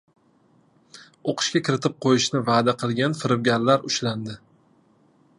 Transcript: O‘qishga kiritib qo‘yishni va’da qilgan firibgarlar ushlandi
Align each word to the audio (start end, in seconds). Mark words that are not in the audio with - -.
O‘qishga 1.33 1.59
kiritib 1.67 1.99
qo‘yishni 2.05 2.41
va’da 2.47 2.75
qilgan 2.83 3.15
firibgarlar 3.19 3.85
ushlandi 3.91 4.39